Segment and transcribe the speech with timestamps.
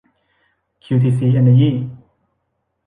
[0.83, 1.75] คิวทีซี เอนเนอร์ยี่